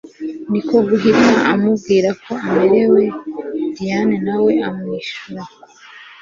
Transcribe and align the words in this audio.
niko 0.49 0.75
guhita 0.87 1.33
amubwira 1.51 2.09
ko 2.23 2.31
amerewe 2.45 3.01
Diane 3.75 4.15
nawe 4.25 4.51
amwishurako 4.67 5.59